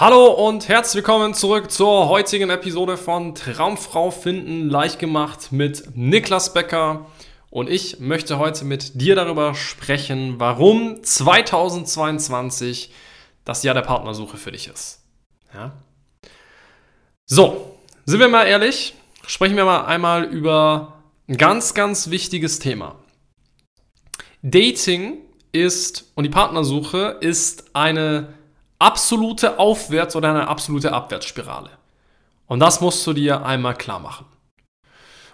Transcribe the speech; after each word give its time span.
Hallo 0.00 0.26
und 0.26 0.68
herzlich 0.68 0.94
willkommen 0.94 1.34
zurück 1.34 1.72
zur 1.72 2.08
heutigen 2.08 2.50
Episode 2.50 2.96
von 2.96 3.34
Traumfrau 3.34 4.12
finden 4.12 4.68
leicht 4.68 5.00
gemacht 5.00 5.50
mit 5.50 5.96
Niklas 5.96 6.54
Becker. 6.54 7.06
Und 7.50 7.68
ich 7.68 7.98
möchte 7.98 8.38
heute 8.38 8.64
mit 8.64 9.00
dir 9.00 9.16
darüber 9.16 9.56
sprechen, 9.56 10.38
warum 10.38 11.02
2022 11.02 12.92
das 13.44 13.64
Jahr 13.64 13.74
der 13.74 13.82
Partnersuche 13.82 14.36
für 14.36 14.52
dich 14.52 14.68
ist. 14.68 15.02
Ja? 15.52 15.72
So, 17.26 17.76
sind 18.06 18.20
wir 18.20 18.28
mal 18.28 18.46
ehrlich, 18.46 18.94
sprechen 19.26 19.56
wir 19.56 19.64
mal 19.64 19.84
einmal 19.86 20.22
über 20.22 21.02
ein 21.26 21.36
ganz, 21.36 21.74
ganz 21.74 22.08
wichtiges 22.08 22.60
Thema. 22.60 22.94
Dating 24.42 25.18
ist 25.50 26.12
und 26.14 26.22
die 26.22 26.30
Partnersuche 26.30 27.16
ist 27.20 27.74
eine 27.74 28.37
absolute 28.78 29.58
Aufwärts- 29.58 30.16
oder 30.16 30.30
eine 30.30 30.48
absolute 30.48 30.92
Abwärtsspirale. 30.92 31.70
Und 32.46 32.60
das 32.60 32.80
musst 32.80 33.06
du 33.06 33.12
dir 33.12 33.44
einmal 33.44 33.74
klar 33.74 33.98
machen. 33.98 34.26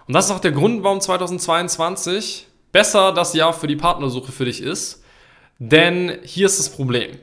Und 0.07 0.13
das 0.13 0.25
ist 0.25 0.31
auch 0.31 0.39
der 0.39 0.51
Grund, 0.51 0.83
warum 0.83 1.01
2022 1.01 2.47
besser 2.71 3.11
das 3.11 3.33
Jahr 3.33 3.53
für 3.53 3.67
die 3.67 3.75
Partnersuche 3.75 4.31
für 4.31 4.45
dich 4.45 4.61
ist. 4.61 5.03
Denn 5.59 6.19
hier 6.23 6.45
ist 6.45 6.59
das 6.59 6.69
Problem. 6.69 7.17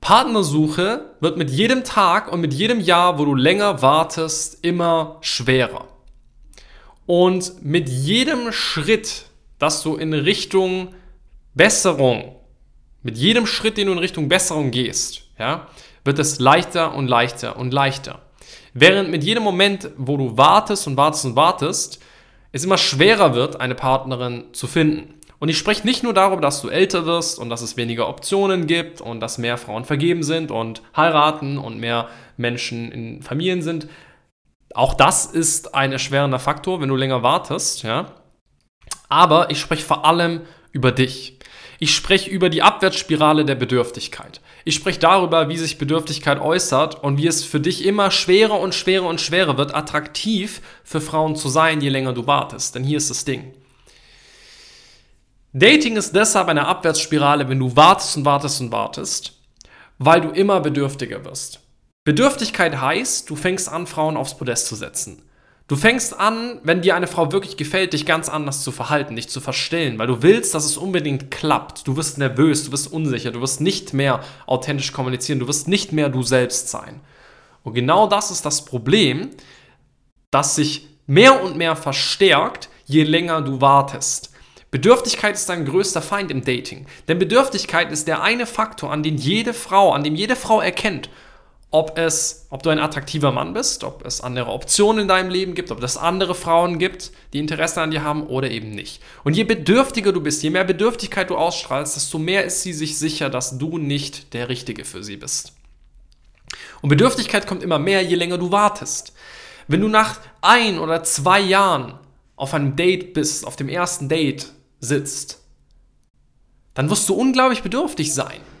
Partnersuche 0.00 1.14
wird 1.20 1.36
mit 1.36 1.50
jedem 1.50 1.84
Tag 1.84 2.32
und 2.32 2.40
mit 2.40 2.52
jedem 2.52 2.80
Jahr, 2.80 3.18
wo 3.18 3.24
du 3.24 3.34
länger 3.34 3.82
wartest, 3.82 4.64
immer 4.64 5.18
schwerer. 5.20 5.88
Und 7.06 7.62
mit 7.62 7.88
jedem 7.88 8.52
Schritt, 8.52 9.26
dass 9.58 9.82
du 9.82 9.96
in 9.96 10.12
Richtung 10.12 10.94
Besserung 11.54 12.36
mit 13.04 13.16
jedem 13.16 13.46
Schritt, 13.46 13.76
den 13.76 13.86
du 13.86 13.92
in 13.92 13.98
Richtung 13.98 14.28
Besserung 14.28 14.72
gehst, 14.72 15.28
ja, 15.38 15.68
wird 16.04 16.18
es 16.18 16.40
leichter 16.40 16.94
und 16.94 17.06
leichter 17.06 17.56
und 17.56 17.72
leichter. 17.72 18.22
Während 18.72 19.10
mit 19.10 19.22
jedem 19.22 19.44
Moment, 19.44 19.90
wo 19.96 20.16
du 20.16 20.36
wartest 20.36 20.88
und 20.88 20.96
wartest 20.96 21.24
und 21.26 21.36
wartest, 21.36 22.02
es 22.50 22.64
immer 22.64 22.78
schwerer 22.78 23.34
wird, 23.34 23.60
eine 23.60 23.74
Partnerin 23.74 24.46
zu 24.52 24.66
finden. 24.66 25.14
Und 25.38 25.48
ich 25.48 25.58
spreche 25.58 25.86
nicht 25.86 26.02
nur 26.02 26.14
darüber, 26.14 26.40
dass 26.40 26.62
du 26.62 26.68
älter 26.68 27.04
wirst 27.04 27.38
und 27.38 27.50
dass 27.50 27.60
es 27.60 27.76
weniger 27.76 28.08
Optionen 28.08 28.66
gibt 28.66 29.00
und 29.00 29.20
dass 29.20 29.38
mehr 29.38 29.58
Frauen 29.58 29.84
vergeben 29.84 30.22
sind 30.22 30.50
und 30.50 30.82
heiraten 30.96 31.58
und 31.58 31.78
mehr 31.78 32.08
Menschen 32.36 32.90
in 32.90 33.22
Familien 33.22 33.60
sind. 33.60 33.86
Auch 34.74 34.94
das 34.94 35.26
ist 35.26 35.74
ein 35.74 35.92
erschwerender 35.92 36.38
Faktor, 36.38 36.80
wenn 36.80 36.88
du 36.88 36.96
länger 36.96 37.22
wartest, 37.22 37.82
ja. 37.82 38.06
Aber 39.08 39.50
ich 39.50 39.60
spreche 39.60 39.84
vor 39.84 40.04
allem 40.04 40.40
über 40.72 40.90
dich. 40.90 41.38
Ich 41.78 41.94
spreche 41.94 42.30
über 42.30 42.48
die 42.48 42.62
Abwärtsspirale 42.62 43.44
der 43.44 43.54
Bedürftigkeit. 43.54 44.40
Ich 44.64 44.74
spreche 44.74 45.00
darüber, 45.00 45.48
wie 45.48 45.56
sich 45.56 45.78
Bedürftigkeit 45.78 46.40
äußert 46.40 47.02
und 47.02 47.18
wie 47.18 47.26
es 47.26 47.44
für 47.44 47.60
dich 47.60 47.84
immer 47.84 48.10
schwerer 48.10 48.60
und 48.60 48.74
schwerer 48.74 49.06
und 49.06 49.20
schwerer 49.20 49.58
wird, 49.58 49.74
attraktiv 49.74 50.60
für 50.84 51.00
Frauen 51.00 51.36
zu 51.36 51.48
sein, 51.48 51.80
je 51.80 51.88
länger 51.88 52.12
du 52.12 52.26
wartest. 52.26 52.74
Denn 52.74 52.84
hier 52.84 52.98
ist 52.98 53.10
das 53.10 53.24
Ding. 53.24 53.54
Dating 55.52 55.96
ist 55.96 56.14
deshalb 56.16 56.48
eine 56.48 56.66
Abwärtsspirale, 56.66 57.48
wenn 57.48 57.60
du 57.60 57.76
wartest 57.76 58.16
und 58.16 58.24
wartest 58.24 58.60
und 58.60 58.72
wartest, 58.72 59.38
weil 59.98 60.20
du 60.20 60.30
immer 60.30 60.60
bedürftiger 60.60 61.24
wirst. 61.24 61.60
Bedürftigkeit 62.04 62.80
heißt, 62.80 63.30
du 63.30 63.36
fängst 63.36 63.68
an, 63.68 63.86
Frauen 63.86 64.16
aufs 64.16 64.36
Podest 64.36 64.66
zu 64.66 64.74
setzen. 64.74 65.22
Du 65.66 65.76
fängst 65.76 66.20
an, 66.20 66.60
wenn 66.62 66.82
dir 66.82 66.94
eine 66.94 67.06
Frau 67.06 67.32
wirklich 67.32 67.56
gefällt, 67.56 67.94
dich 67.94 68.04
ganz 68.04 68.28
anders 68.28 68.62
zu 68.62 68.70
verhalten, 68.70 69.16
dich 69.16 69.30
zu 69.30 69.40
verstellen, 69.40 69.98
weil 69.98 70.06
du 70.06 70.22
willst, 70.22 70.54
dass 70.54 70.66
es 70.66 70.76
unbedingt 70.76 71.30
klappt. 71.30 71.86
Du 71.88 71.96
wirst 71.96 72.18
nervös, 72.18 72.66
du 72.66 72.72
wirst 72.72 72.92
unsicher, 72.92 73.30
du 73.30 73.40
wirst 73.40 73.62
nicht 73.62 73.94
mehr 73.94 74.20
authentisch 74.46 74.92
kommunizieren, 74.92 75.38
du 75.38 75.48
wirst 75.48 75.66
nicht 75.66 75.90
mehr 75.90 76.10
du 76.10 76.22
selbst 76.22 76.68
sein. 76.68 77.00
Und 77.62 77.72
genau 77.72 78.06
das 78.06 78.30
ist 78.30 78.44
das 78.44 78.66
Problem, 78.66 79.30
das 80.30 80.54
sich 80.54 80.86
mehr 81.06 81.42
und 81.42 81.56
mehr 81.56 81.76
verstärkt, 81.76 82.68
je 82.84 83.04
länger 83.04 83.40
du 83.40 83.62
wartest. 83.62 84.32
Bedürftigkeit 84.70 85.34
ist 85.34 85.48
dein 85.48 85.64
größter 85.64 86.02
Feind 86.02 86.30
im 86.30 86.44
Dating. 86.44 86.84
Denn 87.08 87.18
Bedürftigkeit 87.18 87.90
ist 87.90 88.06
der 88.06 88.22
eine 88.22 88.44
Faktor, 88.44 88.92
an 88.92 89.02
den 89.02 89.16
jede 89.16 89.54
Frau, 89.54 89.92
an 89.92 90.04
dem 90.04 90.14
jede 90.14 90.36
Frau 90.36 90.60
erkennt, 90.60 91.08
ob 91.74 91.98
es, 91.98 92.46
ob 92.50 92.62
du 92.62 92.70
ein 92.70 92.78
attraktiver 92.78 93.32
Mann 93.32 93.52
bist, 93.52 93.82
ob 93.82 94.06
es 94.06 94.20
andere 94.20 94.52
Optionen 94.52 95.02
in 95.02 95.08
deinem 95.08 95.28
Leben 95.28 95.56
gibt, 95.56 95.72
ob 95.72 95.82
es 95.82 95.96
andere 95.96 96.36
Frauen 96.36 96.78
gibt, 96.78 97.10
die 97.32 97.40
Interesse 97.40 97.82
an 97.82 97.90
dir 97.90 98.04
haben 98.04 98.28
oder 98.28 98.48
eben 98.48 98.70
nicht. 98.70 99.02
Und 99.24 99.36
je 99.36 99.42
bedürftiger 99.42 100.12
du 100.12 100.20
bist, 100.20 100.44
je 100.44 100.50
mehr 100.50 100.62
Bedürftigkeit 100.62 101.30
du 101.30 101.36
ausstrahlst, 101.36 101.96
desto 101.96 102.20
mehr 102.20 102.44
ist 102.44 102.62
sie 102.62 102.72
sich 102.72 102.96
sicher, 102.96 103.28
dass 103.28 103.58
du 103.58 103.78
nicht 103.78 104.34
der 104.34 104.48
Richtige 104.48 104.84
für 104.84 105.02
sie 105.02 105.16
bist. 105.16 105.52
Und 106.80 106.90
Bedürftigkeit 106.90 107.44
kommt 107.48 107.64
immer 107.64 107.80
mehr, 107.80 108.02
je 108.02 108.14
länger 108.14 108.38
du 108.38 108.52
wartest. 108.52 109.12
Wenn 109.66 109.80
du 109.80 109.88
nach 109.88 110.20
ein 110.42 110.78
oder 110.78 111.02
zwei 111.02 111.40
Jahren 111.40 111.98
auf 112.36 112.54
einem 112.54 112.76
Date 112.76 113.14
bist, 113.14 113.44
auf 113.44 113.56
dem 113.56 113.68
ersten 113.68 114.08
Date 114.08 114.52
sitzt, 114.78 115.40
dann 116.74 116.88
wirst 116.88 117.08
du 117.08 117.14
unglaublich 117.14 117.64
bedürftig 117.64 118.14
sein. 118.14 118.53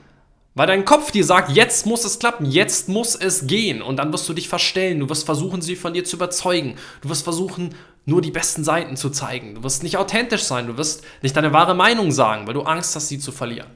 Weil 0.54 0.68
dein 0.68 0.84
Kopf 0.84 1.10
dir 1.10 1.24
sagt, 1.24 1.50
jetzt 1.50 1.84
muss 1.84 2.04
es 2.04 2.20
klappen, 2.20 2.46
jetzt 2.46 2.88
muss 2.88 3.16
es 3.16 3.46
gehen. 3.46 3.82
Und 3.82 3.96
dann 3.96 4.12
wirst 4.12 4.28
du 4.28 4.34
dich 4.34 4.48
verstellen, 4.48 5.00
du 5.00 5.08
wirst 5.08 5.26
versuchen, 5.26 5.62
sie 5.62 5.74
von 5.74 5.94
dir 5.94 6.04
zu 6.04 6.16
überzeugen. 6.16 6.76
Du 7.00 7.08
wirst 7.08 7.24
versuchen, 7.24 7.74
nur 8.04 8.22
die 8.22 8.30
besten 8.30 8.62
Seiten 8.62 8.96
zu 8.96 9.10
zeigen. 9.10 9.56
Du 9.56 9.64
wirst 9.64 9.82
nicht 9.82 9.96
authentisch 9.96 10.44
sein, 10.44 10.68
du 10.68 10.76
wirst 10.76 11.02
nicht 11.22 11.36
deine 11.36 11.52
wahre 11.52 11.74
Meinung 11.74 12.12
sagen, 12.12 12.46
weil 12.46 12.54
du 12.54 12.62
Angst 12.62 12.94
hast, 12.94 13.08
sie 13.08 13.18
zu 13.18 13.32
verlieren. 13.32 13.70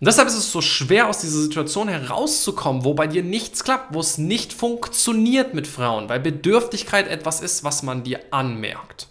Und 0.00 0.06
deshalb 0.06 0.28
ist 0.28 0.38
es 0.38 0.50
so 0.50 0.62
schwer, 0.62 1.08
aus 1.08 1.18
dieser 1.18 1.40
Situation 1.40 1.88
herauszukommen, 1.88 2.84
wo 2.84 2.94
bei 2.94 3.06
dir 3.06 3.22
nichts 3.22 3.62
klappt, 3.62 3.92
wo 3.92 4.00
es 4.00 4.16
nicht 4.16 4.54
funktioniert 4.54 5.52
mit 5.52 5.66
Frauen, 5.66 6.08
weil 6.08 6.20
Bedürftigkeit 6.20 7.06
etwas 7.06 7.42
ist, 7.42 7.64
was 7.64 7.82
man 7.82 8.02
dir 8.02 8.20
anmerkt. 8.30 9.08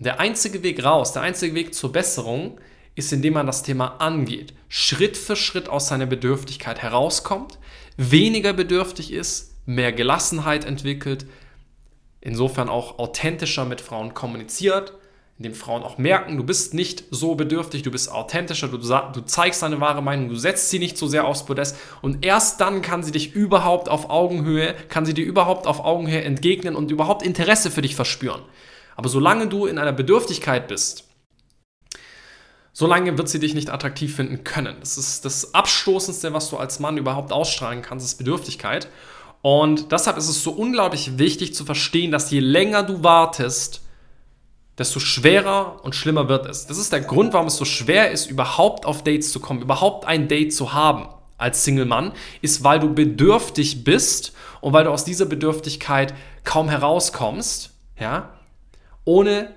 Der 0.00 0.18
einzige 0.18 0.64
Weg 0.64 0.82
raus, 0.82 1.12
der 1.12 1.22
einzige 1.22 1.54
Weg 1.54 1.72
zur 1.72 1.92
Besserung 1.92 2.58
ist, 2.94 3.12
indem 3.12 3.34
man 3.34 3.46
das 3.46 3.62
Thema 3.62 4.00
angeht, 4.00 4.54
Schritt 4.68 5.16
für 5.16 5.36
Schritt 5.36 5.68
aus 5.68 5.88
seiner 5.88 6.06
Bedürftigkeit 6.06 6.80
herauskommt, 6.80 7.58
weniger 7.96 8.52
bedürftig 8.52 9.12
ist, 9.12 9.56
mehr 9.66 9.92
Gelassenheit 9.92 10.64
entwickelt, 10.64 11.26
insofern 12.20 12.68
auch 12.68 12.98
authentischer 12.98 13.64
mit 13.64 13.80
Frauen 13.80 14.14
kommuniziert, 14.14 14.94
indem 15.38 15.54
Frauen 15.54 15.82
auch 15.82 15.96
merken, 15.96 16.36
du 16.36 16.44
bist 16.44 16.74
nicht 16.74 17.04
so 17.10 17.34
bedürftig, 17.34 17.82
du 17.82 17.90
bist 17.90 18.12
authentischer, 18.12 18.68
du, 18.68 18.76
du 18.76 19.20
zeigst 19.22 19.62
deine 19.62 19.80
wahre 19.80 20.02
Meinung, 20.02 20.28
du 20.28 20.36
setzt 20.36 20.68
sie 20.68 20.78
nicht 20.78 20.98
so 20.98 21.06
sehr 21.06 21.24
aufs 21.24 21.46
Podest 21.46 21.76
und 22.02 22.26
erst 22.26 22.60
dann 22.60 22.82
kann 22.82 23.02
sie 23.02 23.10
dich 23.10 23.34
überhaupt 23.34 23.88
auf 23.88 24.10
Augenhöhe, 24.10 24.74
kann 24.90 25.06
sie 25.06 25.14
dir 25.14 25.24
überhaupt 25.24 25.66
auf 25.66 25.82
Augenhöhe 25.82 26.22
entgegnen 26.22 26.76
und 26.76 26.90
überhaupt 26.90 27.22
Interesse 27.22 27.70
für 27.70 27.80
dich 27.80 27.96
verspüren. 27.96 28.42
Aber 28.96 29.08
solange 29.08 29.46
du 29.46 29.64
in 29.64 29.78
einer 29.78 29.94
Bedürftigkeit 29.94 30.68
bist, 30.68 31.09
solange 32.72 33.18
wird 33.18 33.28
sie 33.28 33.38
dich 33.40 33.54
nicht 33.54 33.70
attraktiv 33.70 34.14
finden 34.16 34.44
können. 34.44 34.76
Das 34.80 34.96
ist 34.96 35.24
das 35.24 35.54
Abstoßendste, 35.54 36.32
was 36.32 36.50
du 36.50 36.56
als 36.56 36.80
Mann 36.80 36.96
überhaupt 36.96 37.32
ausstrahlen 37.32 37.82
kannst, 37.82 38.06
ist 38.06 38.18
Bedürftigkeit. 38.18 38.88
Und 39.42 39.90
deshalb 39.92 40.16
ist 40.16 40.28
es 40.28 40.42
so 40.42 40.50
unglaublich 40.50 41.18
wichtig 41.18 41.54
zu 41.54 41.64
verstehen, 41.64 42.10
dass 42.10 42.30
je 42.30 42.40
länger 42.40 42.82
du 42.82 43.02
wartest, 43.02 43.82
desto 44.78 45.00
schwerer 45.00 45.80
und 45.82 45.94
schlimmer 45.94 46.28
wird 46.28 46.46
es. 46.46 46.66
Das 46.66 46.78
ist 46.78 46.92
der 46.92 47.00
Grund, 47.00 47.32
warum 47.32 47.48
es 47.48 47.56
so 47.56 47.64
schwer 47.64 48.10
ist, 48.10 48.30
überhaupt 48.30 48.86
auf 48.86 49.02
Dates 49.04 49.32
zu 49.32 49.40
kommen, 49.40 49.62
überhaupt 49.62 50.06
ein 50.06 50.28
Date 50.28 50.54
zu 50.54 50.72
haben 50.72 51.08
als 51.36 51.64
Single-Mann, 51.64 52.12
ist, 52.42 52.64
weil 52.64 52.80
du 52.80 52.92
bedürftig 52.92 53.84
bist 53.84 54.32
und 54.60 54.72
weil 54.72 54.84
du 54.84 54.90
aus 54.90 55.04
dieser 55.04 55.26
Bedürftigkeit 55.26 56.14
kaum 56.44 56.68
herauskommst, 56.68 57.70
ja, 57.98 58.30
ohne 59.04 59.54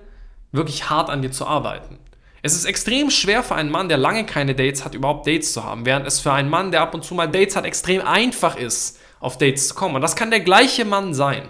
wirklich 0.52 0.88
hart 0.88 1.10
an 1.10 1.22
dir 1.22 1.30
zu 1.30 1.46
arbeiten. 1.46 1.98
Es 2.44 2.54
ist 2.54 2.66
extrem 2.66 3.08
schwer 3.08 3.42
für 3.42 3.54
einen 3.54 3.70
Mann, 3.70 3.88
der 3.88 3.96
lange 3.96 4.26
keine 4.26 4.54
Dates 4.54 4.84
hat, 4.84 4.94
überhaupt 4.94 5.26
Dates 5.26 5.54
zu 5.54 5.64
haben, 5.64 5.86
während 5.86 6.06
es 6.06 6.20
für 6.20 6.30
einen 6.30 6.50
Mann, 6.50 6.72
der 6.72 6.82
ab 6.82 6.92
und 6.92 7.02
zu 7.02 7.14
mal 7.14 7.26
Dates 7.26 7.56
hat, 7.56 7.64
extrem 7.64 8.02
einfach 8.02 8.58
ist, 8.58 8.98
auf 9.18 9.38
Dates 9.38 9.68
zu 9.68 9.74
kommen. 9.74 9.94
Und 9.94 10.02
das 10.02 10.14
kann 10.14 10.30
der 10.30 10.40
gleiche 10.40 10.84
Mann 10.84 11.14
sein. 11.14 11.48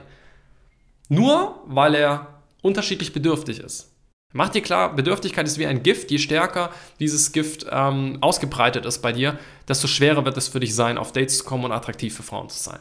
Nur 1.08 1.60
weil 1.66 1.96
er 1.96 2.44
unterschiedlich 2.62 3.12
bedürftig 3.12 3.58
ist. 3.58 3.92
Mach 4.32 4.50
dir 4.50 4.62
klar, 4.62 4.94
Bedürftigkeit 4.94 5.48
ist 5.48 5.58
wie 5.58 5.66
ein 5.66 5.82
Gift. 5.82 6.12
Je 6.12 6.18
stärker 6.18 6.70
dieses 7.00 7.32
Gift 7.32 7.66
ähm, 7.68 8.18
ausgebreitet 8.20 8.86
ist 8.86 9.02
bei 9.02 9.10
dir, 9.10 9.36
desto 9.66 9.88
schwerer 9.88 10.24
wird 10.24 10.36
es 10.36 10.46
für 10.46 10.60
dich 10.60 10.76
sein, 10.76 10.96
auf 10.96 11.10
Dates 11.10 11.38
zu 11.38 11.44
kommen 11.44 11.64
und 11.64 11.72
attraktiv 11.72 12.14
für 12.14 12.22
Frauen 12.22 12.48
zu 12.50 12.62
sein. 12.62 12.78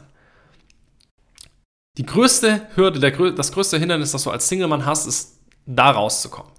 Die 1.98 2.06
größte 2.06 2.68
Hürde, 2.76 3.00
der, 3.00 3.10
das 3.32 3.50
größte 3.50 3.76
Hindernis, 3.76 4.12
das 4.12 4.22
du 4.22 4.30
als 4.30 4.48
Single-Mann 4.48 4.86
hast, 4.86 5.08
ist, 5.08 5.40
da 5.66 5.90
rauszukommen. 5.90 6.52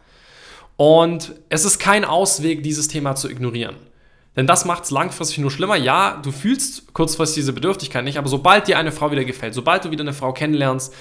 Und 0.77 1.35
es 1.49 1.65
ist 1.65 1.79
kein 1.79 2.05
Ausweg, 2.05 2.63
dieses 2.63 2.87
Thema 2.87 3.15
zu 3.15 3.29
ignorieren. 3.29 3.75
Denn 4.35 4.47
das 4.47 4.65
macht 4.65 4.83
es 4.83 4.91
langfristig 4.91 5.37
nur 5.37 5.51
schlimmer. 5.51 5.77
Ja, 5.77 6.19
du 6.21 6.31
fühlst 6.31 6.93
kurzfristig 6.93 7.41
diese 7.41 7.53
Bedürftigkeit 7.53 8.03
nicht, 8.03 8.17
aber 8.17 8.27
sobald 8.27 8.67
dir 8.67 8.77
eine 8.77 8.91
Frau 8.91 9.11
wieder 9.11 9.23
gefällt, 9.23 9.53
sobald 9.53 9.85
du 9.85 9.91
wieder 9.91 10.03
eine 10.03 10.13
Frau 10.13 10.33
kennenlernst, 10.33 10.93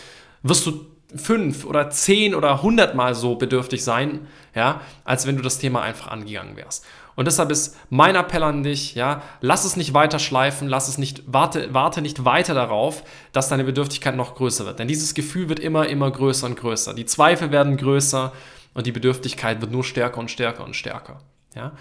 wirst 0.42 0.66
du 0.66 0.86
fünf 1.16 1.64
oder 1.64 1.90
zehn 1.90 2.34
oder 2.34 2.62
hundertmal 2.62 3.14
so 3.14 3.34
bedürftig 3.36 3.82
sein, 3.82 4.26
ja, 4.54 4.80
als 5.04 5.26
wenn 5.26 5.36
du 5.36 5.42
das 5.42 5.58
Thema 5.58 5.82
einfach 5.82 6.08
angegangen 6.08 6.56
wärst. 6.56 6.84
Und 7.16 7.26
deshalb 7.26 7.50
ist 7.52 7.76
mein 7.90 8.16
Appell 8.16 8.42
an 8.42 8.64
dich, 8.64 8.96
ja, 8.96 9.22
lass 9.40 9.64
es 9.64 9.76
nicht 9.76 9.94
weiter 9.94 10.18
schleifen, 10.18 10.66
lass 10.66 10.88
es 10.88 10.98
nicht, 10.98 11.22
warte, 11.26 11.72
warte 11.72 12.02
nicht 12.02 12.24
weiter 12.24 12.54
darauf, 12.54 13.04
dass 13.32 13.48
deine 13.48 13.62
Bedürftigkeit 13.64 14.16
noch 14.16 14.34
größer 14.34 14.66
wird. 14.66 14.80
Denn 14.80 14.88
dieses 14.88 15.14
Gefühl 15.14 15.48
wird 15.48 15.60
immer, 15.60 15.86
immer 15.88 16.10
größer 16.10 16.46
und 16.46 16.56
größer. 16.56 16.94
Die 16.94 17.06
Zweifel 17.06 17.52
werden 17.52 17.76
größer 17.76 18.32
und 18.74 18.86
die 18.86 18.92
Bedürftigkeit 18.92 19.60
wird 19.60 19.72
nur 19.72 19.84
stärker 19.84 20.18
und 20.18 20.30
stärker 20.30 20.64
und 20.64 20.74
stärker. 20.74 21.20
Ja? 21.54 21.72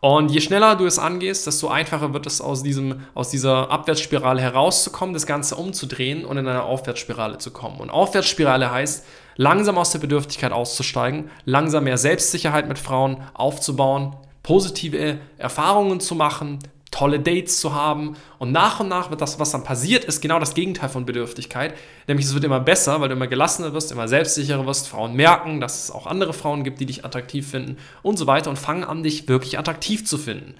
Und 0.00 0.30
je 0.30 0.40
schneller 0.40 0.76
du 0.76 0.86
es 0.86 0.98
angehst, 0.98 1.46
desto 1.46 1.68
einfacher 1.68 2.12
wird 2.12 2.26
es 2.26 2.40
aus, 2.40 2.62
diesem, 2.62 3.00
aus 3.14 3.30
dieser 3.30 3.70
Abwärtsspirale 3.70 4.40
herauszukommen, 4.40 5.14
das 5.14 5.26
Ganze 5.26 5.56
umzudrehen 5.56 6.24
und 6.24 6.36
in 6.36 6.46
eine 6.46 6.62
Aufwärtsspirale 6.62 7.38
zu 7.38 7.50
kommen. 7.50 7.80
Und 7.80 7.90
Aufwärtsspirale 7.90 8.70
heißt, 8.70 9.04
langsam 9.36 9.78
aus 9.78 9.90
der 9.90 9.98
Bedürftigkeit 9.98 10.52
auszusteigen, 10.52 11.30
langsam 11.44 11.84
mehr 11.84 11.98
Selbstsicherheit 11.98 12.68
mit 12.68 12.78
Frauen 12.78 13.22
aufzubauen, 13.34 14.14
positive 14.42 15.18
Erfahrungen 15.38 16.00
zu 16.00 16.14
machen, 16.14 16.60
tolle 16.96 17.20
Dates 17.20 17.60
zu 17.60 17.74
haben. 17.74 18.16
Und 18.38 18.52
nach 18.52 18.80
und 18.80 18.88
nach 18.88 19.10
wird 19.10 19.20
das, 19.20 19.38
was 19.38 19.50
dann 19.50 19.64
passiert, 19.64 20.04
ist 20.04 20.22
genau 20.22 20.38
das 20.38 20.54
Gegenteil 20.54 20.88
von 20.88 21.04
Bedürftigkeit. 21.04 21.74
Nämlich 22.06 22.26
es 22.26 22.34
wird 22.34 22.44
immer 22.44 22.60
besser, 22.60 23.00
weil 23.00 23.08
du 23.08 23.14
immer 23.14 23.26
gelassener 23.26 23.74
wirst, 23.74 23.92
immer 23.92 24.08
selbstsicherer 24.08 24.66
wirst. 24.66 24.88
Frauen 24.88 25.14
merken, 25.14 25.60
dass 25.60 25.84
es 25.84 25.90
auch 25.90 26.06
andere 26.06 26.32
Frauen 26.32 26.64
gibt, 26.64 26.80
die 26.80 26.86
dich 26.86 27.04
attraktiv 27.04 27.50
finden 27.50 27.76
und 28.02 28.18
so 28.18 28.26
weiter 28.26 28.48
und 28.48 28.58
fangen 28.58 28.84
an, 28.84 29.02
dich 29.02 29.28
wirklich 29.28 29.58
attraktiv 29.58 30.06
zu 30.06 30.16
finden. 30.16 30.54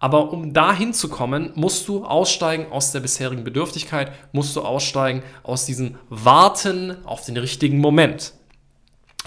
Aber 0.00 0.32
um 0.32 0.52
dahin 0.52 0.92
zu 0.92 1.08
kommen, 1.08 1.52
musst 1.54 1.88
du 1.88 2.04
aussteigen 2.04 2.70
aus 2.70 2.92
der 2.92 3.00
bisherigen 3.00 3.44
Bedürftigkeit, 3.44 4.12
musst 4.32 4.54
du 4.56 4.62
aussteigen 4.62 5.22
aus 5.42 5.66
diesem 5.66 5.96
Warten 6.08 6.96
auf 7.04 7.24
den 7.24 7.36
richtigen 7.36 7.78
Moment. 7.78 8.32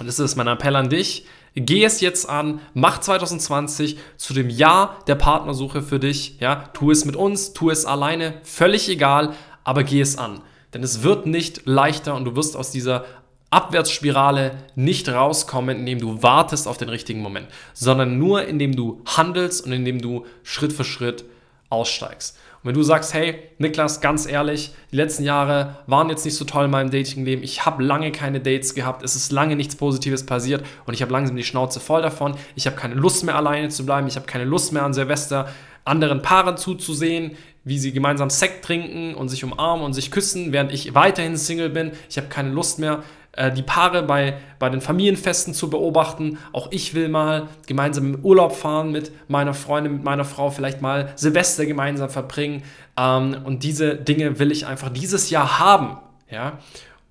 Und 0.02 0.08
das 0.08 0.18
ist 0.18 0.34
mein 0.34 0.48
Appell 0.48 0.74
an 0.74 0.88
dich. 0.88 1.26
Geh 1.54 1.84
es 1.84 2.00
jetzt 2.00 2.28
an, 2.28 2.60
mach 2.74 2.98
2020 2.98 3.96
zu 4.16 4.34
dem 4.34 4.50
Jahr 4.50 4.98
der 5.06 5.14
Partnersuche 5.14 5.80
für 5.80 6.00
dich. 6.00 6.40
Ja, 6.40 6.64
tu 6.72 6.90
es 6.90 7.04
mit 7.04 7.14
uns, 7.14 7.52
tu 7.52 7.70
es 7.70 7.86
alleine, 7.86 8.34
völlig 8.42 8.88
egal, 8.88 9.34
aber 9.62 9.84
geh 9.84 10.00
es 10.00 10.18
an. 10.18 10.40
Denn 10.74 10.82
es 10.82 11.04
wird 11.04 11.26
nicht 11.26 11.66
leichter 11.66 12.16
und 12.16 12.24
du 12.24 12.34
wirst 12.34 12.56
aus 12.56 12.72
dieser 12.72 13.04
Abwärtsspirale 13.50 14.58
nicht 14.74 15.08
rauskommen, 15.08 15.78
indem 15.78 16.00
du 16.00 16.20
wartest 16.20 16.66
auf 16.66 16.78
den 16.78 16.88
richtigen 16.88 17.22
Moment, 17.22 17.46
sondern 17.72 18.18
nur 18.18 18.44
indem 18.44 18.74
du 18.74 19.02
handelst 19.06 19.64
und 19.64 19.70
indem 19.70 20.02
du 20.02 20.26
Schritt 20.42 20.72
für 20.72 20.82
Schritt 20.82 21.24
aussteigst. 21.68 22.36
Und 22.62 22.68
wenn 22.68 22.74
du 22.74 22.82
sagst, 22.82 23.12
hey, 23.12 23.34
Niklas, 23.58 24.00
ganz 24.00 24.26
ehrlich, 24.26 24.72
die 24.92 24.96
letzten 24.96 25.24
Jahre 25.24 25.78
waren 25.86 26.08
jetzt 26.10 26.24
nicht 26.24 26.36
so 26.36 26.44
toll 26.44 26.66
in 26.66 26.70
meinem 26.70 26.90
Datingleben, 26.90 27.42
ich 27.42 27.66
habe 27.66 27.82
lange 27.82 28.12
keine 28.12 28.40
Dates 28.40 28.74
gehabt, 28.74 29.02
es 29.02 29.16
ist 29.16 29.32
lange 29.32 29.56
nichts 29.56 29.74
Positives 29.74 30.24
passiert 30.24 30.64
und 30.86 30.94
ich 30.94 31.02
habe 31.02 31.12
langsam 31.12 31.36
die 31.36 31.42
Schnauze 31.42 31.80
voll 31.80 32.02
davon, 32.02 32.36
ich 32.54 32.66
habe 32.66 32.76
keine 32.76 32.94
Lust 32.94 33.24
mehr 33.24 33.34
alleine 33.34 33.68
zu 33.68 33.84
bleiben, 33.84 34.06
ich 34.06 34.14
habe 34.14 34.26
keine 34.26 34.44
Lust 34.44 34.72
mehr 34.72 34.84
an 34.84 34.94
Silvester 34.94 35.48
anderen 35.84 36.22
Paaren 36.22 36.56
zuzusehen, 36.56 37.32
wie 37.64 37.78
sie 37.78 37.92
gemeinsam 37.92 38.30
Sekt 38.30 38.64
trinken 38.64 39.14
und 39.14 39.28
sich 39.28 39.44
umarmen 39.44 39.84
und 39.84 39.92
sich 39.92 40.10
küssen, 40.10 40.52
während 40.52 40.72
ich 40.72 40.94
weiterhin 40.94 41.36
Single 41.36 41.70
bin. 41.70 41.92
Ich 42.08 42.16
habe 42.16 42.28
keine 42.28 42.50
Lust 42.50 42.78
mehr, 42.78 43.02
die 43.52 43.62
Paare 43.62 44.02
bei, 44.02 44.34
bei 44.58 44.68
den 44.68 44.80
Familienfesten 44.80 45.54
zu 45.54 45.70
beobachten. 45.70 46.38
Auch 46.52 46.68
ich 46.70 46.94
will 46.94 47.08
mal 47.08 47.48
gemeinsam 47.66 48.14
im 48.14 48.24
Urlaub 48.24 48.54
fahren 48.54 48.92
mit 48.92 49.10
meiner 49.28 49.54
Freundin, 49.54 49.94
mit 49.94 50.04
meiner 50.04 50.24
Frau, 50.24 50.50
vielleicht 50.50 50.82
mal 50.82 51.12
Silvester 51.16 51.64
gemeinsam 51.64 52.10
verbringen. 52.10 52.62
Ähm, 52.98 53.36
und 53.44 53.62
diese 53.62 53.96
Dinge 53.96 54.38
will 54.38 54.52
ich 54.52 54.66
einfach 54.66 54.90
dieses 54.90 55.30
Jahr 55.30 55.58
haben. 55.58 55.96
Ja? 56.30 56.58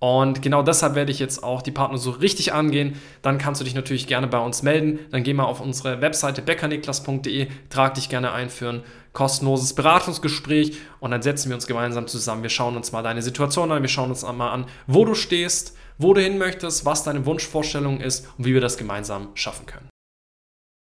Und 0.02 0.42
genau 0.42 0.64
deshalb 0.64 0.96
werde 0.96 1.12
ich 1.12 1.20
jetzt 1.20 1.44
auch 1.44 1.62
die 1.62 1.70
Partnersuche 1.70 2.22
richtig 2.22 2.54
angehen. 2.54 3.00
Dann 3.22 3.38
kannst 3.38 3.62
du 3.62 3.66
dich 3.66 3.76
natürlich 3.76 4.08
gerne 4.08 4.26
bei 4.26 4.40
uns 4.40 4.64
melden. 4.64 4.98
Dann 5.12 5.22
geh 5.22 5.32
mal 5.36 5.44
auf 5.44 5.62
unsere 5.62 6.02
Webseite 6.02 6.42
beckerniklas.de, 6.42 7.48
trag 7.70 7.94
dich 7.94 8.10
gerne 8.10 8.32
ein 8.32 8.50
für 8.50 8.70
ein 8.70 8.84
kostenloses 9.14 9.74
Beratungsgespräch 9.74 10.78
und 11.02 11.12
dann 11.12 11.22
setzen 11.22 11.50
wir 11.50 11.56
uns 11.56 11.68
gemeinsam 11.68 12.08
zusammen. 12.08 12.42
Wir 12.42 12.50
schauen 12.50 12.76
uns 12.76 12.92
mal 12.92 13.04
deine 13.04 13.22
Situation 13.22 13.72
an, 13.72 13.84
wir 13.84 13.90
schauen 13.90 14.10
uns 14.10 14.24
mal 14.24 14.50
an, 14.50 14.66
wo 14.88 15.06
du 15.06 15.14
stehst, 15.14 15.78
wo 16.00 16.16
du 16.16 16.22
hin 16.22 16.40
möchtest, 16.40 16.84
was 16.84 17.04
deine 17.04 17.28
Wunschvorstellung 17.28 18.02
ist 18.02 18.28
und 18.40 18.46
wie 18.46 18.56
wir 18.56 18.62
das 18.62 18.78
gemeinsam 18.78 19.28
schaffen 19.36 19.68
können. 19.68 19.91